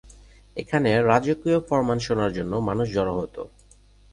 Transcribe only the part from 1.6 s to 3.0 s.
ফরমান শোনার জন্য মানুষ